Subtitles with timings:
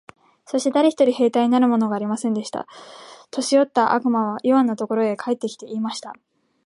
[0.47, 2.65] そして誰一人兵隊になるものがありませんでした。
[3.29, 6.15] 年よった悪魔はイワンのところへ帰って来て、言いました。